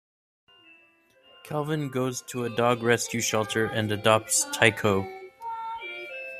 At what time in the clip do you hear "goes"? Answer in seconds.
1.89-2.23